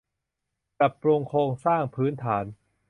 [0.79, 2.45] ปรับปรุงโครงสร้างพื้นฐาน